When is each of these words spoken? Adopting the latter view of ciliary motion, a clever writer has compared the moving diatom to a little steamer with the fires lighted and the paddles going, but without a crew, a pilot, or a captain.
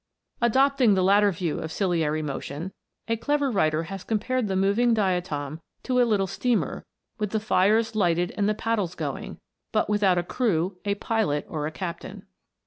Adopting 0.41 0.95
the 0.95 1.03
latter 1.03 1.31
view 1.31 1.59
of 1.59 1.71
ciliary 1.71 2.23
motion, 2.23 2.71
a 3.07 3.15
clever 3.15 3.51
writer 3.51 3.83
has 3.83 4.03
compared 4.03 4.47
the 4.47 4.55
moving 4.55 4.95
diatom 4.95 5.61
to 5.83 6.01
a 6.01 6.05
little 6.09 6.25
steamer 6.25 6.87
with 7.19 7.29
the 7.29 7.39
fires 7.39 7.95
lighted 7.95 8.33
and 8.35 8.49
the 8.49 8.55
paddles 8.55 8.95
going, 8.95 9.37
but 9.71 9.91
without 9.91 10.17
a 10.17 10.23
crew, 10.23 10.79
a 10.85 10.95
pilot, 10.95 11.45
or 11.47 11.67
a 11.67 11.71
captain. 11.71 12.25